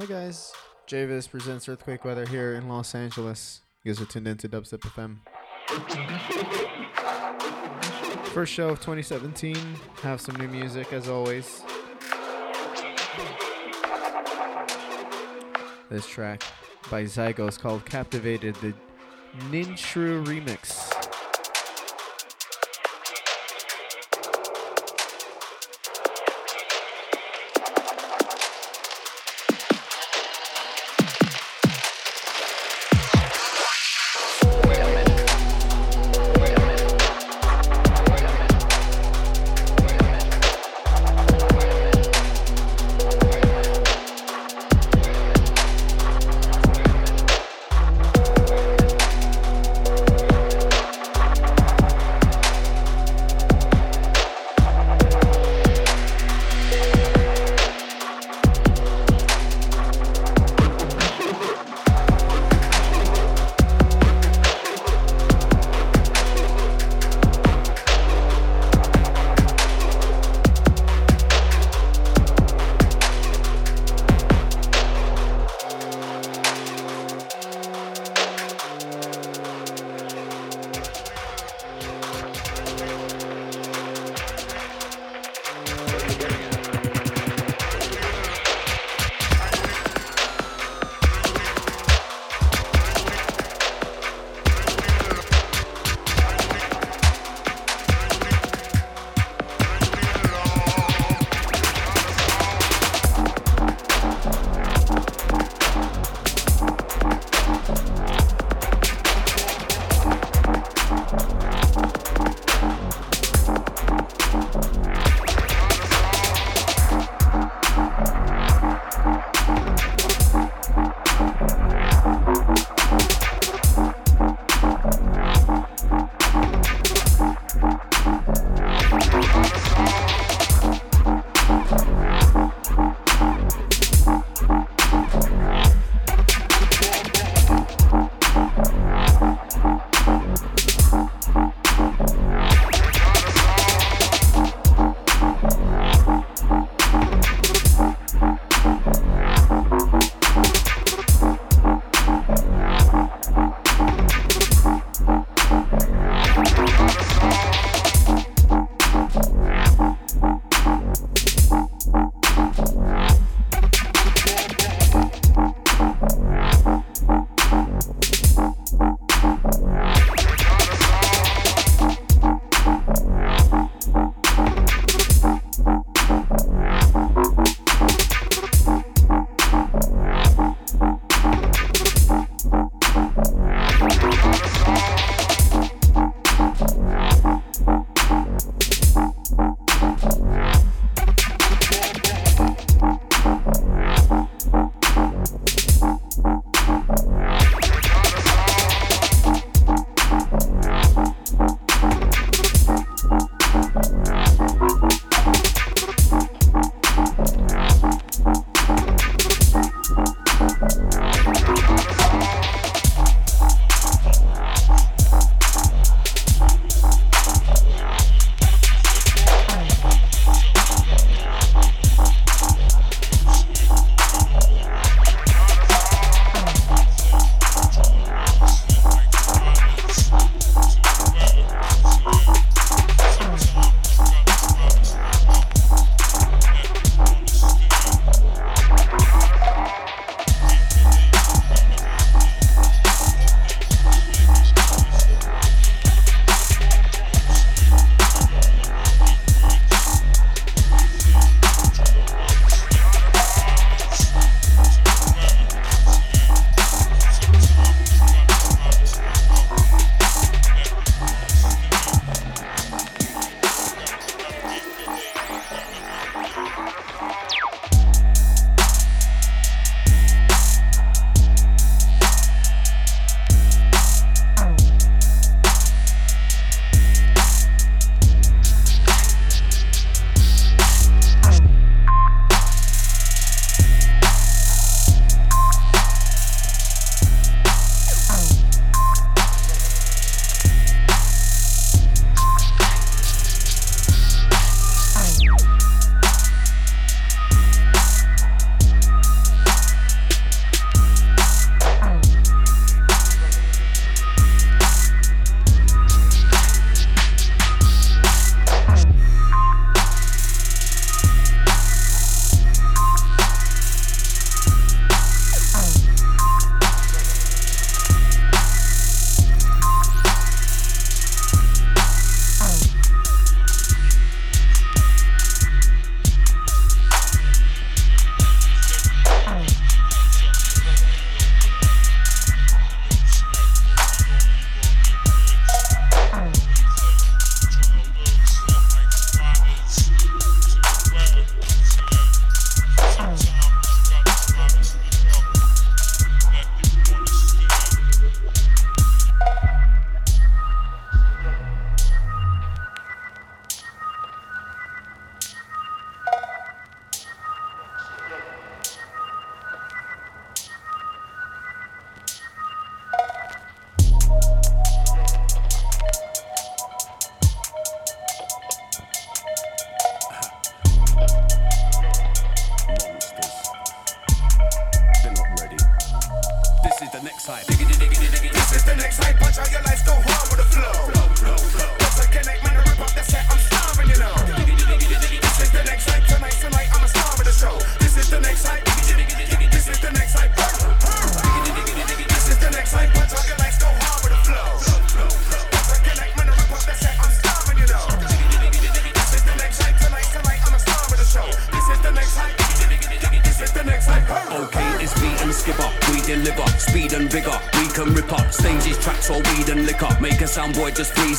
Hi 0.00 0.06
guys, 0.06 0.52
JVIZ 0.86 1.28
presents 1.28 1.68
Earthquake 1.68 2.04
Weather 2.04 2.24
here 2.24 2.54
in 2.54 2.68
Los 2.68 2.94
Angeles. 2.94 3.62
You 3.82 3.92
guys 3.92 4.00
are 4.00 4.04
tuned 4.04 4.28
into 4.28 4.48
Dubstep 4.48 4.78
FM. 4.78 5.18
First 8.26 8.52
show 8.52 8.68
of 8.68 8.78
2017. 8.78 9.56
Have 10.02 10.20
some 10.20 10.36
new 10.36 10.46
music 10.46 10.92
as 10.92 11.08
always. 11.08 11.64
This 15.90 16.06
track 16.06 16.44
by 16.92 17.02
Zygos 17.02 17.58
called 17.58 17.84
Captivated, 17.84 18.54
the 18.54 18.74
Ninshru 19.50 20.24
remix. 20.24 20.87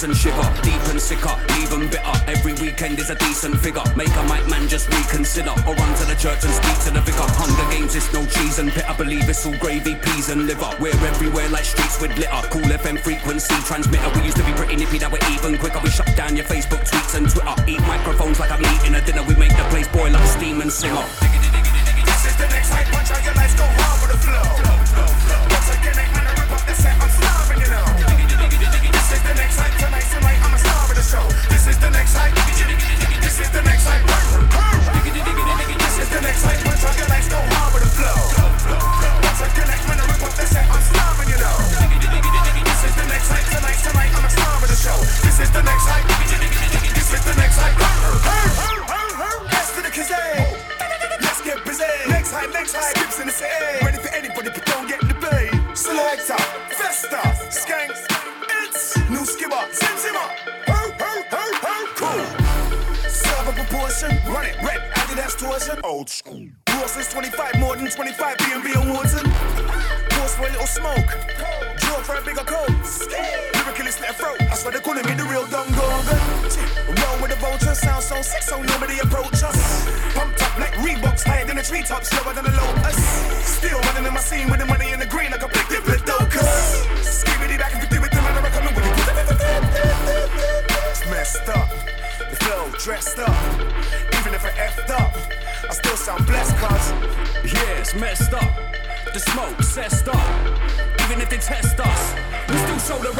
and 0.03 0.15
shit. 0.15 0.38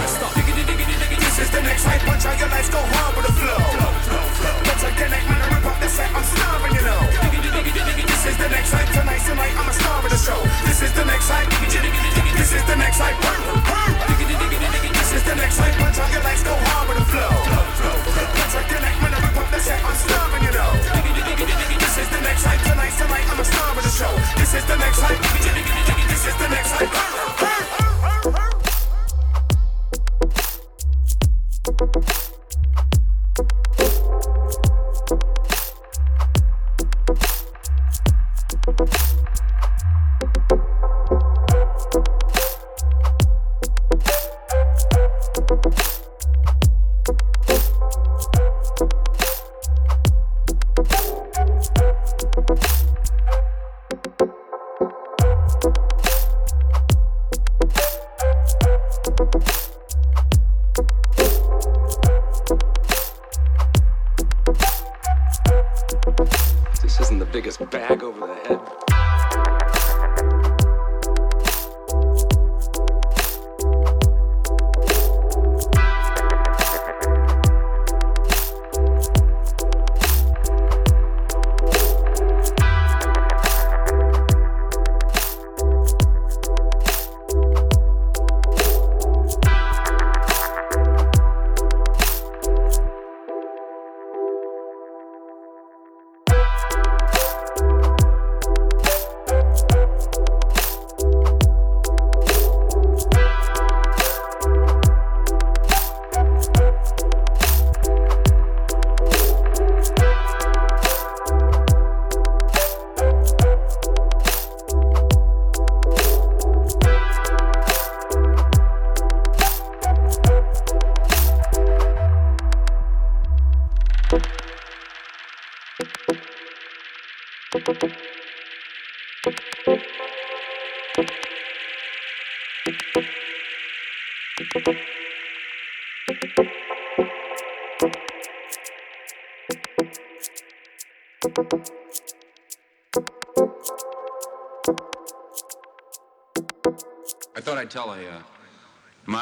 stop. 0.09 0.33
This 0.33 1.47
is 1.47 1.49
the 1.53 1.61
next 1.61 1.85
hype, 1.85 2.01
punch 2.01 2.25
out 2.25 2.39
your 2.39 2.49
lights, 2.49 2.69
go 2.69 2.81
hard 2.81 3.15
with 3.15 3.25
the 3.29 3.33
flow. 3.37 3.61
Better 4.65 4.91
connect, 4.97 5.25
man, 5.29 5.39
I 5.39 5.47
rip 5.55 5.65
up 5.69 5.77
the 5.79 5.87
set, 5.87 6.09
I'm 6.11 6.23
starving, 6.25 6.73
you 6.75 6.83
know. 6.83 6.99
This 6.99 8.25
is 8.25 8.35
the 8.37 8.49
next 8.49 8.71
hype, 8.73 8.89
tonight, 8.91 9.23
tonight, 9.23 9.53
I'm 9.55 9.69
a 9.69 9.73
star 9.73 10.03
of 10.03 10.09
the 10.09 10.17
show. 10.19 10.41
This 10.65 10.81
is 10.81 10.91
the 10.91 11.05
next 11.05 11.29
hype, 11.29 11.47
this 11.61 12.51
is 12.51 12.63
the 12.65 12.75
next 12.75 12.99
hype, 12.99 13.15
This 14.99 15.11
is 15.13 15.23
the 15.23 15.35
next 15.35 15.57
hype, 15.57 15.75
punch 15.79 15.97
out 15.99 16.11
your 16.11 16.23
lights, 16.27 16.43
go 16.43 16.53
hard 16.57 16.89
with 16.89 16.97
the 16.99 17.07
flow. 17.07 17.31
Better 18.35 18.63
connect, 18.67 18.97
man, 18.99 19.13
I 19.13 19.19
rip 19.23 19.37
up 19.39 19.47
the 19.53 19.59
set, 19.61 19.79
I'm 19.79 19.95
starving, 19.95 20.43
you 20.43 20.53
know. 20.57 20.71
This 21.79 21.95
is 22.03 22.09
the 22.09 22.21
next 22.25 22.43
hype, 22.43 22.61
tonight, 22.67 22.93
tonight, 22.97 23.25
I'm 23.29 23.39
a 23.39 23.45
star 23.45 23.71
of 23.77 23.83
the 23.83 23.93
show. 23.93 24.13
This 24.35 24.53
is 24.57 24.65
the 24.65 24.75
next 24.75 24.99
hype, 24.99 25.21
this 25.23 26.25
is 26.25 26.35
the 26.35 26.49
next 26.49 26.71
hype, 26.75 27.58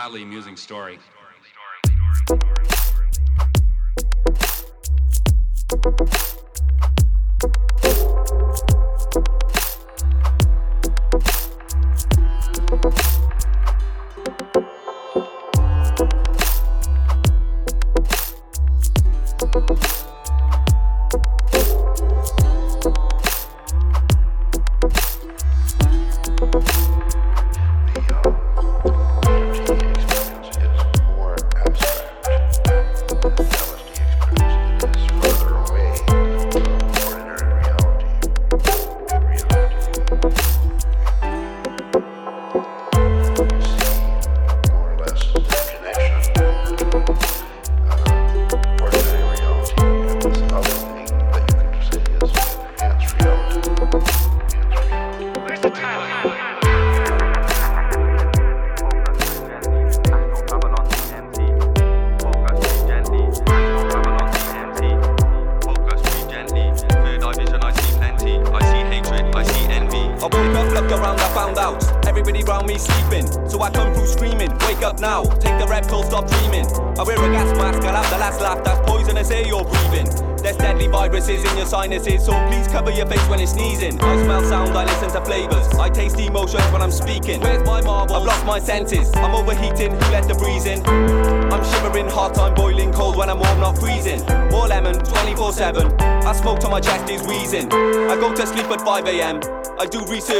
mildly 0.08 0.24
amusing 0.24 0.56
story. 0.56 0.98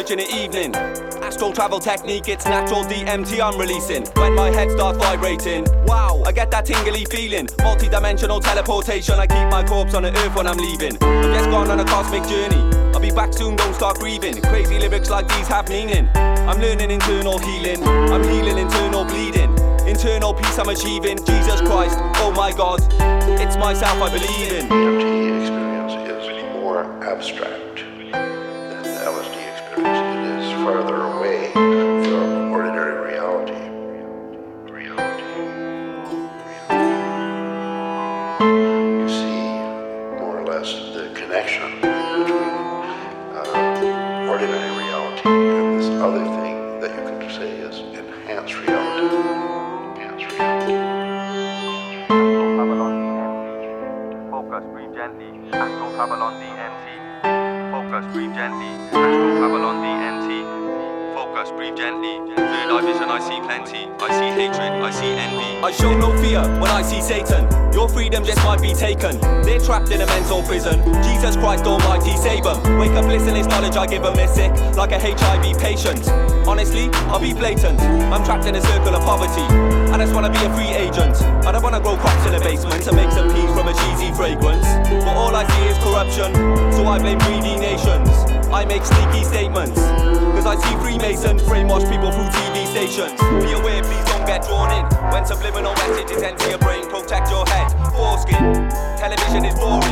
Research 0.08 0.12
in 0.12 0.18
the 0.18 0.44
evening. 0.44 0.76
Astral 1.24 1.52
travel 1.52 1.80
technique, 1.80 2.28
it's 2.28 2.46
natural 2.46 2.84
DMT 2.84 3.40
I'm 3.42 3.60
releasing. 3.60 4.06
When 4.16 4.36
my 4.36 4.50
head 4.50 4.72
starts 4.72 4.98
vibrating, 4.98 5.66
wow, 5.86 6.24
I 6.26 6.32
get 6.32 6.52
that 6.52 6.66
tingly 6.66 7.06
feeling. 7.06 7.48
Multi 7.64 7.90
dimensional 7.90 8.40
teleportation, 8.40 9.16
I 9.16 9.28
keep 9.28 9.50
my 9.50 9.64
corpse 9.64 9.94
on 9.94 10.04
the 10.04 10.10
earth 10.10 10.36
when 10.36 10.48
I'm 10.48 10.58
leaving. 10.58 10.98
I'm 11.02 11.34
just 11.34 11.50
gone 11.50 11.70
on 11.70 11.80
a 11.80 11.86
cosmic 11.86 12.24
journey. 12.24 12.76
I'll 12.94 13.00
be 13.00 13.12
back 13.12 13.34
soon, 13.34 13.56
don't 13.56 13.74
start 13.74 14.00
grieving. 14.00 14.42
Crazy 14.42 14.80
lyrics 14.80 15.10
like 15.10 15.28
these 15.28 15.48
have 15.48 15.70
meaning. 15.70 16.10
I'm 16.16 16.60
learning 16.60 16.92
internal 16.92 17.38
healing, 17.38 17.84
I'm 17.84 18.24
healing 18.24 18.58
internal 18.58 19.06
bleeding. 19.06 19.52
Internal 19.88 20.34
peace 20.34 20.58
I'm 20.58 20.70
achieving. 20.70 21.18
Jesus 21.26 21.62
Christ, 21.62 21.98
oh 22.18 22.34
my 22.36 22.52
God, 22.52 22.80
it's 23.40 23.58
myself 23.58 24.02
I 24.02 24.10
believe 24.12 24.52
in. 24.52 25.17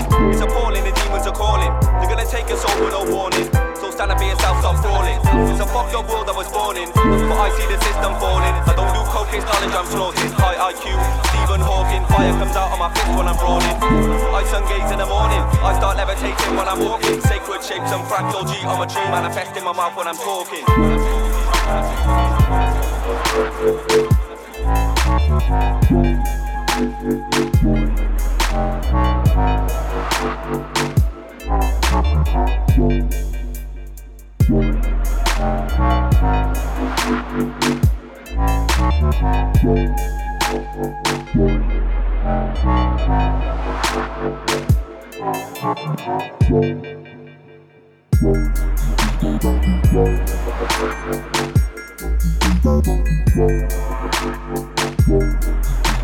Boring. 0.04 0.34
It's 0.34 0.42
appalling, 0.42 0.84
the 0.84 0.92
demons 0.92 1.28
are 1.28 1.36
calling. 1.36 1.72
They're 2.00 2.10
gonna 2.10 2.26
take 2.28 2.52
us 2.52 2.62
soul 2.62 2.76
with 2.84 2.92
no 2.92 3.06
warning. 3.08 3.48
So 3.80 3.92
stand 3.92 4.12
up 4.12 4.18
for 4.20 4.26
yourself, 4.26 4.60
stop 4.60 4.84
falling. 4.84 5.20
It's 5.52 5.60
a 5.60 5.68
fucked 5.68 5.96
up 5.96 6.10
world 6.10 6.28
I 6.30 6.34
was 6.36 6.52
born 6.52 6.78
in. 6.78 6.92
But 6.92 7.38
I 7.40 7.50
see 7.56 7.68
the 7.68 7.80
system 7.80 8.16
falling. 8.20 8.56
I 8.68 8.74
don't 8.76 8.92
do 8.92 9.02
coke, 9.12 9.32
it's 9.32 9.46
knowledge 9.46 9.76
I'm 9.76 9.88
snorting. 9.88 10.32
High 10.36 10.58
IQ, 10.72 10.92
Stephen 11.32 11.62
Hawking. 11.62 12.04
Fire 12.12 12.34
comes 12.36 12.56
out 12.56 12.72
of 12.74 12.80
my 12.80 12.90
fist 12.92 13.08
when 13.16 13.28
I'm 13.28 13.38
brawling. 13.40 13.76
I 14.36 14.44
sun 14.52 14.64
gaze 14.68 14.92
in 14.92 15.00
the 15.00 15.08
morning. 15.08 15.42
I 15.64 15.72
start 15.78 15.98
levitating 15.98 16.56
when 16.56 16.68
I'm 16.68 16.80
walking. 16.84 17.22
Sacred 17.22 17.64
shapes 17.64 17.92
and 17.92 18.04
fractal 18.10 18.44
geometry 18.44 19.04
manifest 19.08 19.56
in 19.56 19.64
my 19.64 19.74
mouth 19.74 19.96
when 19.96 20.08
I'm 20.08 20.18
talking. 20.20 20.64
Whoa. 55.08 55.85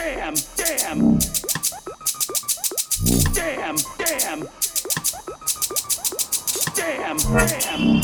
Damn, 0.00 0.34
damn. 0.56 1.18
Damn, 3.34 3.76
damn. 3.98 4.40
Damn, 6.74 7.18
damn. 7.18 8.00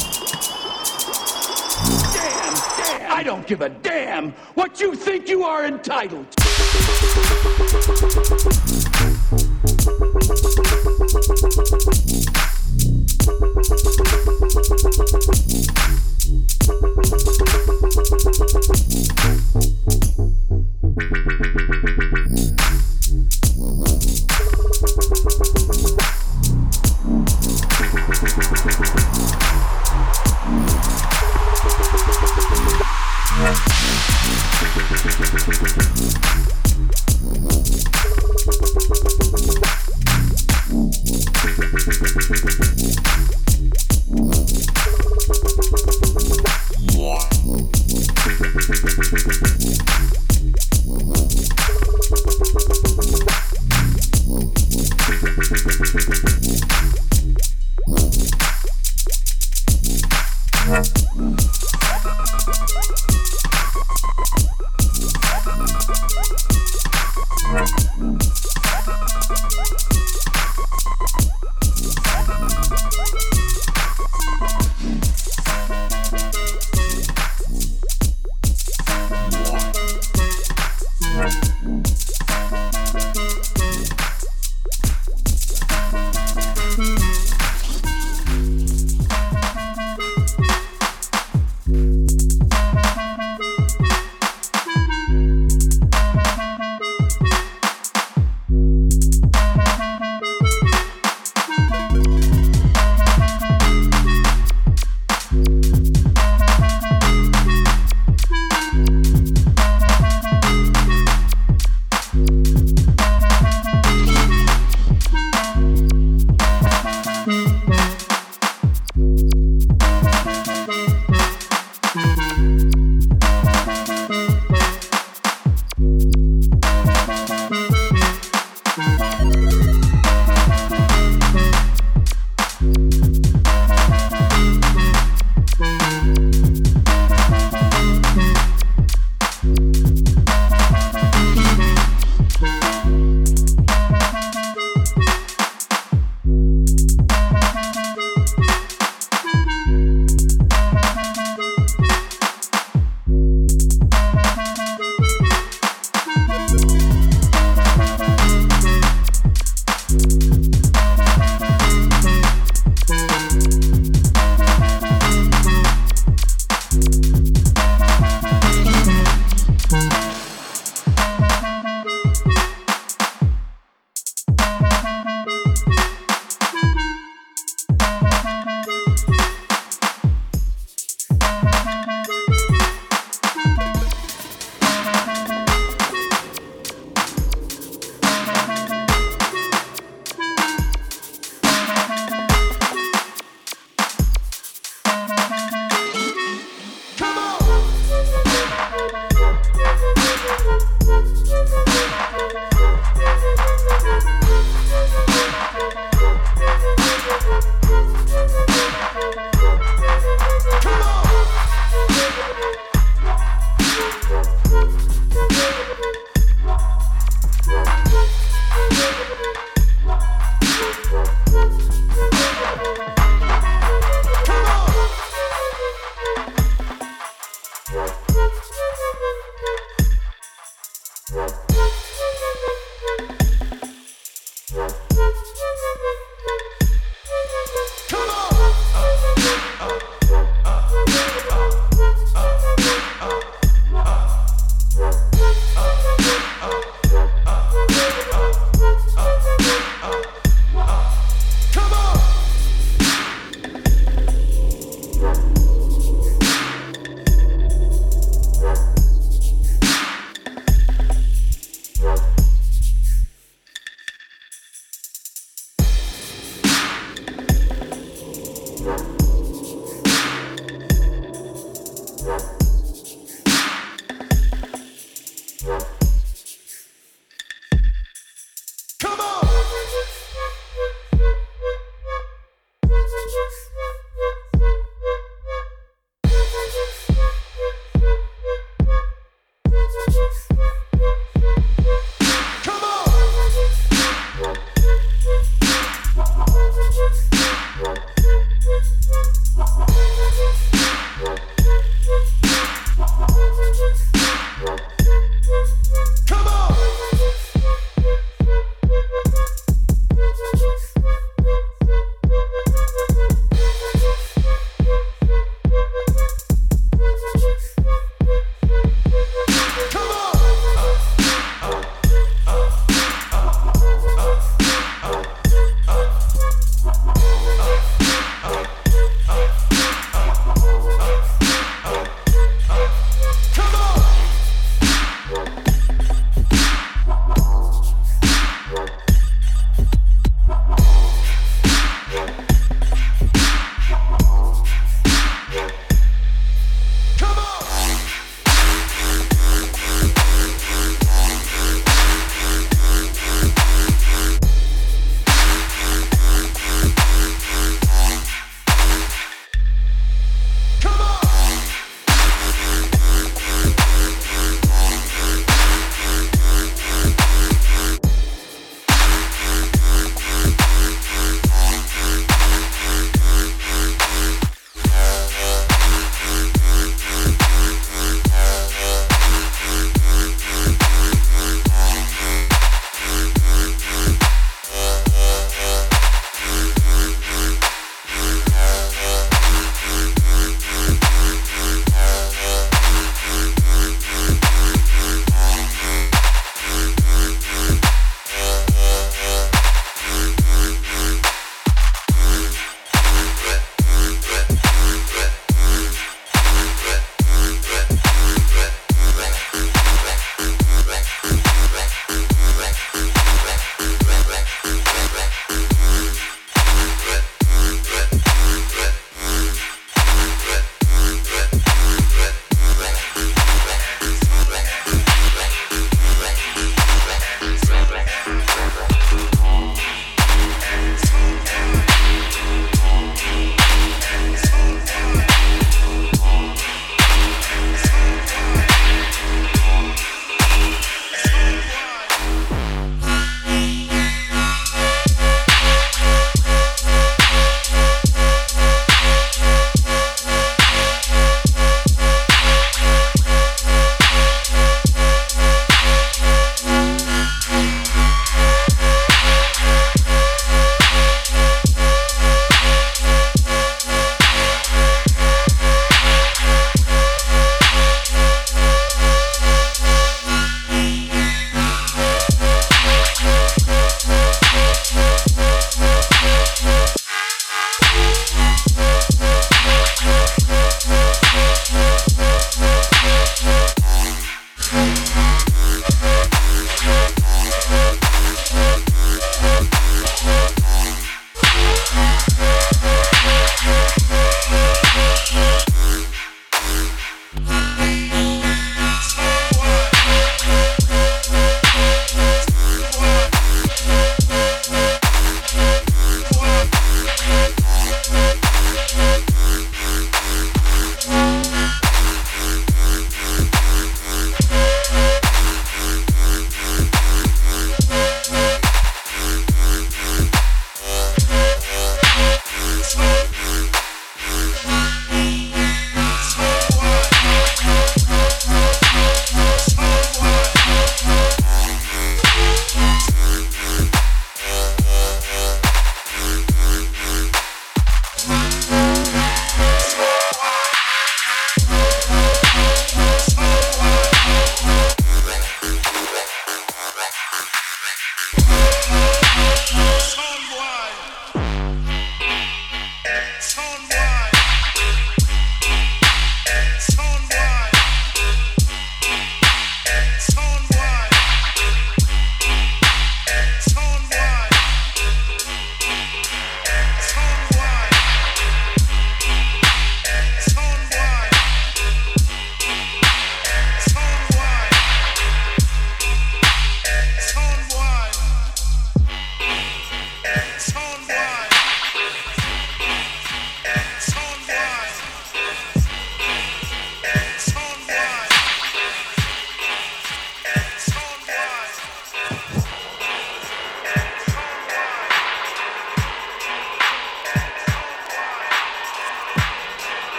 Damn, 2.12 2.55
damn. 2.76 3.12
I 3.12 3.22
don't 3.24 3.47
give 3.47 3.62
a 3.62 3.70
damn 3.70 4.32
what 4.57 4.78
you 4.78 4.94
think 4.94 5.26
you 5.30 5.44
are 5.44 5.64
entitled. 5.64 6.26
Thank 11.66 12.66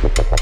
Gracias. 0.00 0.41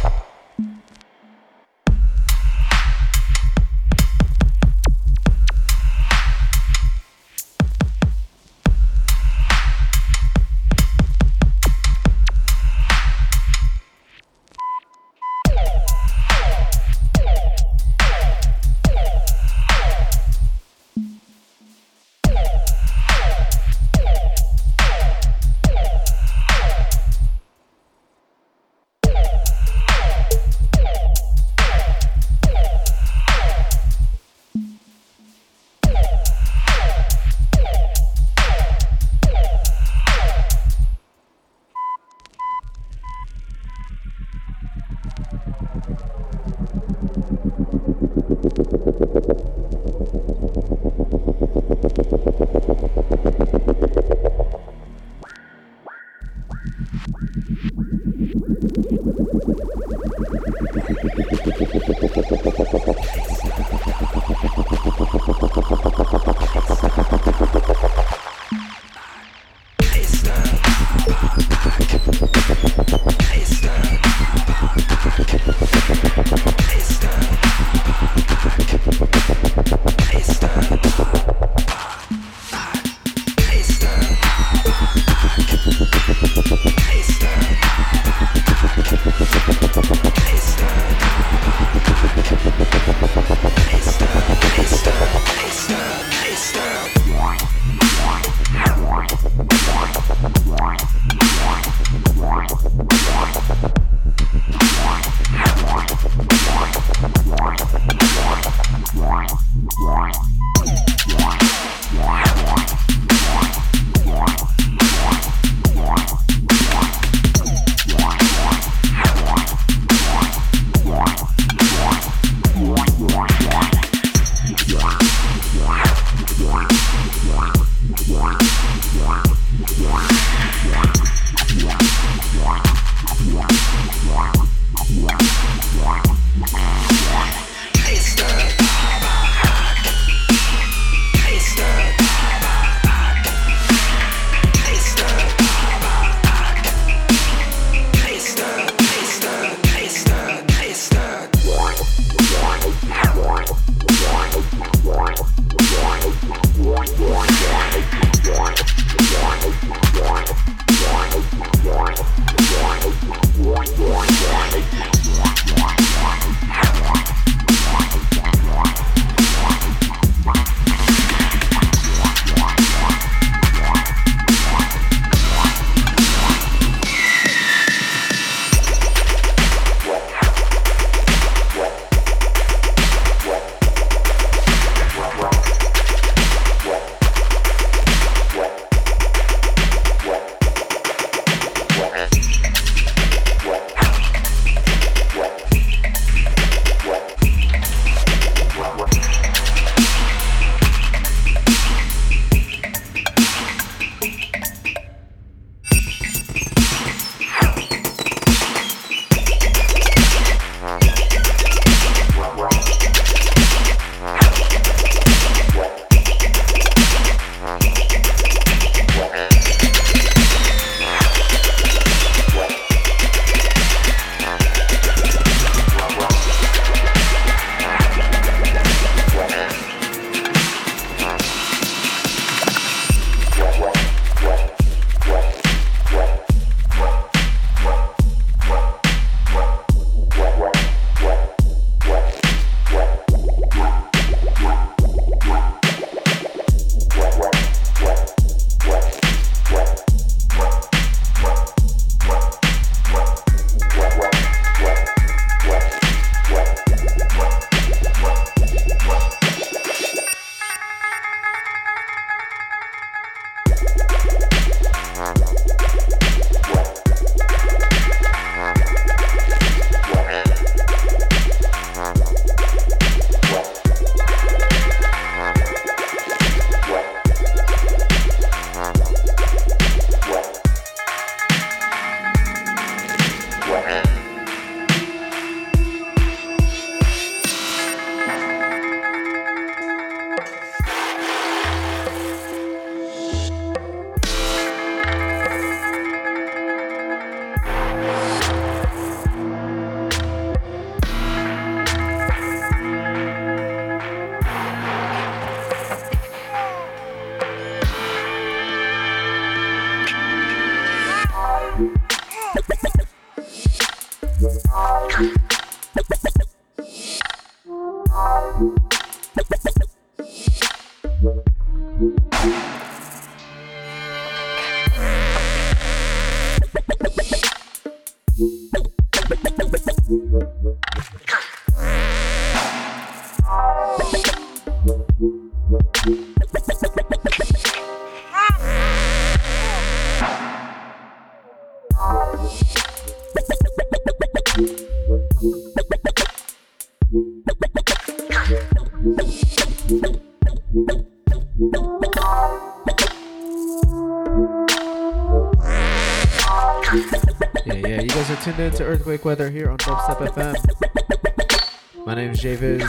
Tuned 358.23 358.39
in 358.39 358.53
to 358.53 358.65
Earthquake 358.65 359.07
Weather 359.07 359.31
here 359.31 359.49
on 359.49 359.57
Dubstep 359.57 360.09
FM. 360.09 361.87
My 361.87 361.95
name 361.95 362.11
is 362.11 362.21
JVIZ. 362.21 362.61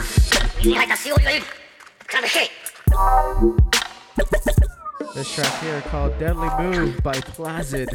This 5.14 5.34
track 5.34 5.62
here 5.62 5.82
called 5.82 6.18
Deadly 6.18 6.48
Move 6.58 7.02
by 7.02 7.12
Placid. 7.12 7.90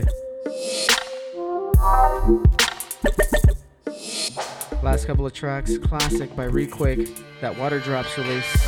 Last 4.84 5.08
couple 5.08 5.26
of 5.26 5.34
tracks, 5.34 5.80
classic 5.80 6.36
by 6.36 6.48
Requake, 6.48 7.10
that 7.42 7.58
Water 7.58 7.80
Drops 7.80 8.16
release. 8.20 8.68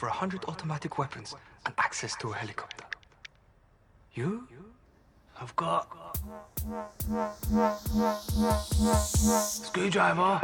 for 0.00 0.06
a 0.06 0.12
hundred 0.12 0.42
automatic 0.48 0.96
weapons 0.96 1.34
and 1.66 1.74
access 1.76 2.16
to 2.16 2.30
a 2.30 2.34
helicopter. 2.34 2.86
You? 4.14 4.48
I've 5.38 5.54
got. 5.56 6.16
Screwdriver! 9.66 10.40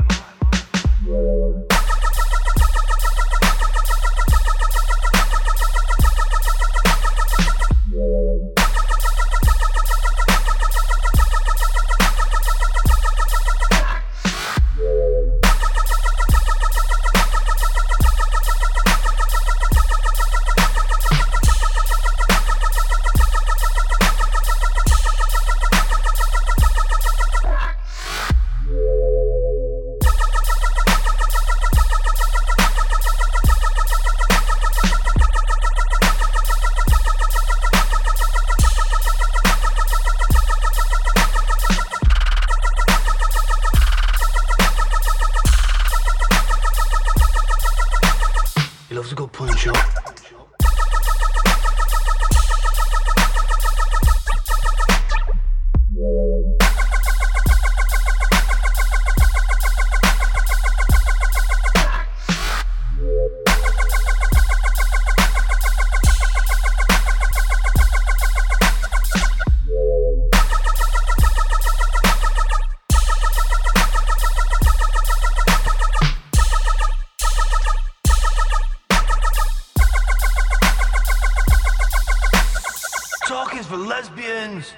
Is 83.54 83.66
for 83.66 83.76
lesbians. 83.76 84.72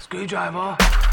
Screwdriver. 0.00 1.07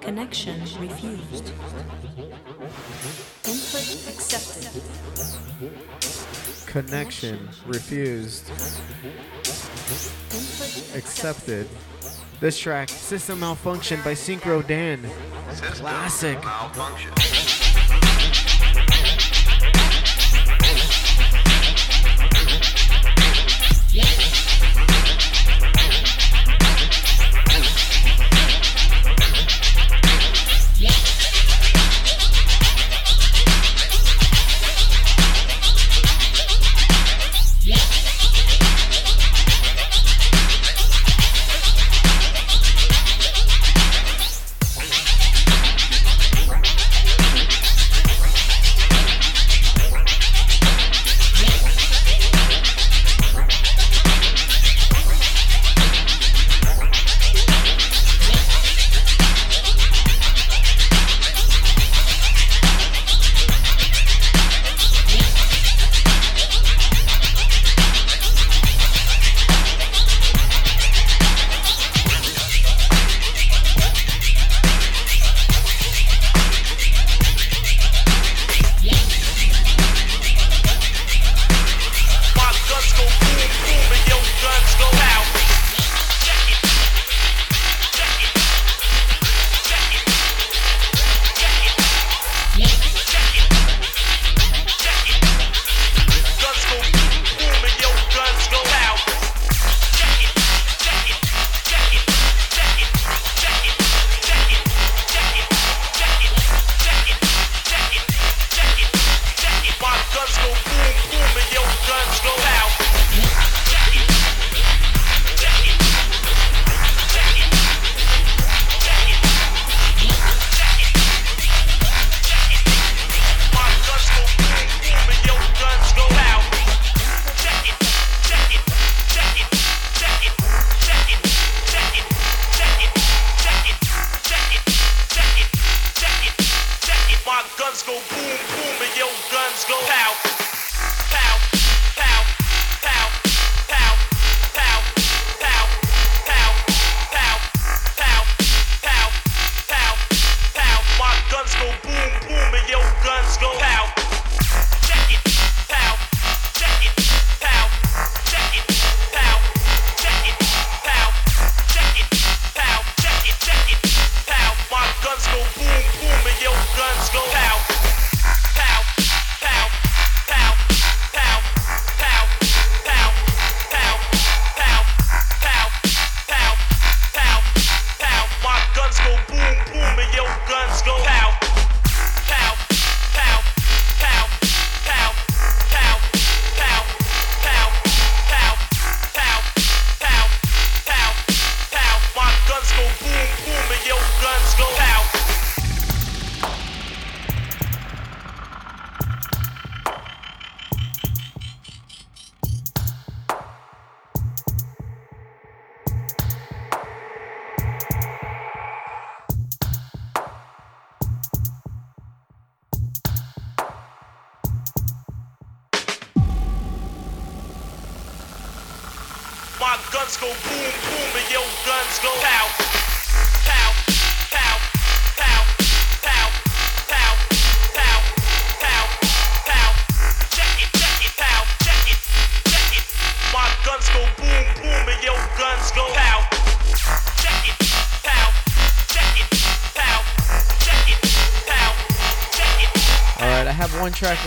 Connection 0.00 0.60
refused. 0.80 1.52
Input 3.44 3.86
accepted. 4.08 4.82
Connection 6.66 7.48
refused. 7.66 8.48
Input 10.30 10.96
accepted. 10.96 11.68
This 12.40 12.58
track, 12.58 12.88
System 12.88 13.40
Malfunction 13.40 14.00
by 14.02 14.14
Synchro 14.14 14.66
Dan. 14.66 15.00
Classic. 15.48 16.38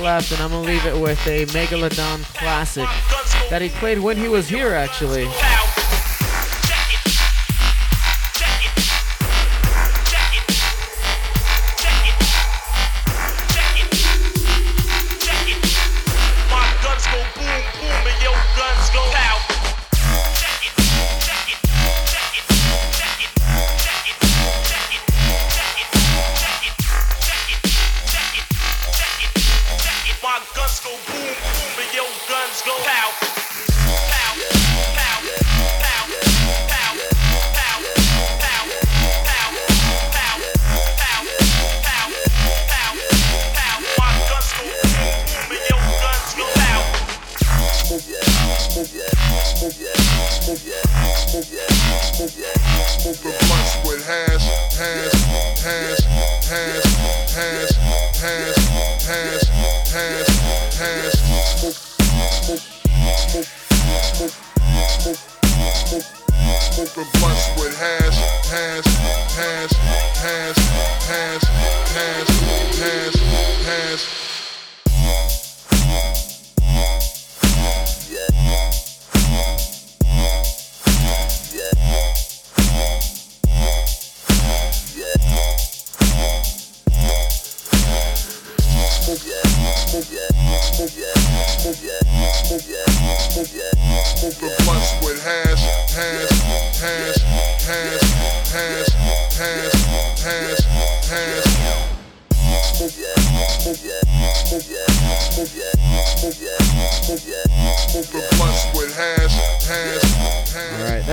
left, 0.05 0.31
and 0.31 0.39
I'm 0.39 0.51
gonna 0.51 0.61
leave 0.61 0.85
it 0.85 0.95
with 0.95 1.17
a 1.25 1.47
Megalodon 1.47 2.23
classic 2.35 2.87
that 3.49 3.59
he 3.59 3.69
played 3.69 3.97
when 3.97 4.15
he 4.15 4.27
was 4.27 4.47
here, 4.47 4.75
actually. 4.75 5.27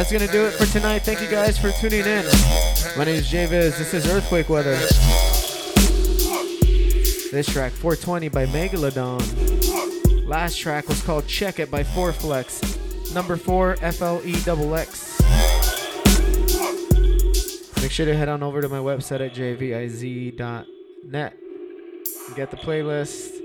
That's 0.03 0.11
going 0.11 0.27
to 0.27 0.33
do 0.33 0.47
it 0.47 0.55
for 0.55 0.67
tonight. 0.67 1.05
Thank 1.05 1.21
you 1.21 1.29
guys 1.29 1.57
for 1.57 1.71
tuning 1.71 2.01
in. 2.01 2.25
My 2.97 3.05
name 3.05 3.15
is 3.15 3.31
JVIZ. 3.31 3.79
This 3.79 3.95
is 3.95 4.09
Earthquake 4.09 4.49
Weather. 4.49 4.75
This 7.31 7.47
track, 7.47 7.71
420 7.71 8.27
by 8.27 8.47
Megalodon. 8.47 10.27
Last 10.27 10.59
track 10.59 10.89
was 10.89 11.01
called 11.05 11.29
Check 11.29 11.61
It 11.61 11.71
by 11.71 11.85
4Flexx. 11.85 13.15
Number 13.15 13.37
4 13.37 13.77
F 13.81 14.03
L 14.03 14.21
E 14.25 14.41
double 14.41 14.75
X. 14.75 15.21
Make 17.81 17.93
sure 17.93 18.05
to 18.05 18.17
head 18.17 18.29
on 18.29 18.43
over 18.43 18.61
to 18.61 18.69
my 18.69 18.79
website 18.79 19.25
at 19.25 19.37
jviz.net. 19.37 21.37
Get 22.35 22.51
the 22.51 22.57
playlist, 22.57 23.41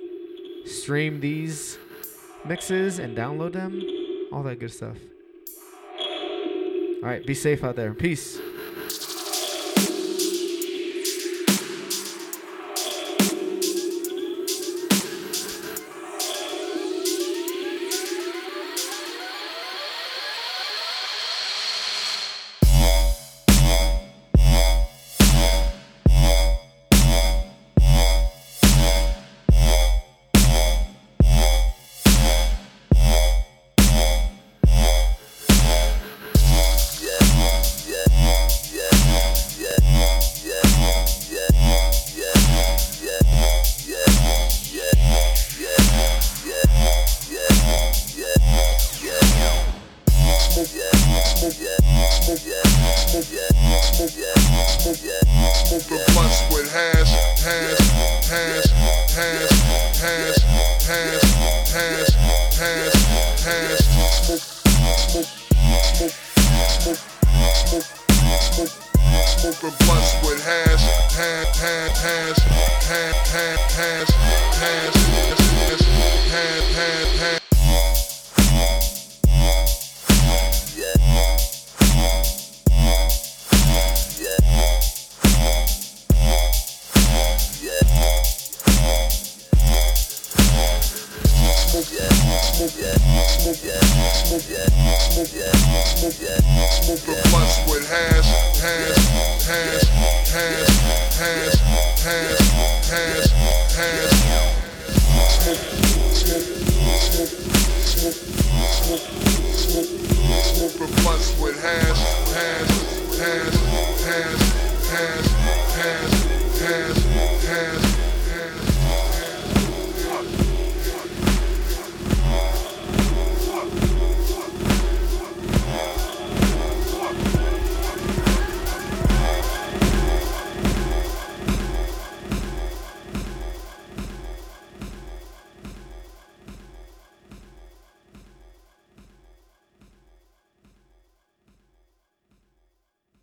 stream 0.66 1.20
these 1.20 1.78
mixes, 2.46 2.98
and 2.98 3.16
download 3.16 3.54
them. 3.54 3.80
All 4.32 4.42
that 4.42 4.60
good 4.60 4.72
stuff. 4.72 4.98
All 7.04 7.10
right, 7.10 7.24
be 7.24 7.36
safe 7.36 7.64
out 7.64 7.76
there. 7.76 7.94
Peace. 7.94 8.40